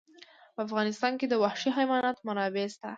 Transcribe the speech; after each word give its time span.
په 0.55 0.61
افغانستان 0.67 1.13
کې 1.19 1.25
د 1.29 1.33
وحشي 1.43 1.69
حیوانات 1.77 2.17
منابع 2.27 2.65
شته. 2.73 2.89